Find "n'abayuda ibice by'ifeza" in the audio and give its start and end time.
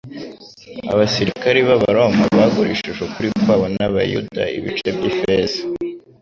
3.75-5.59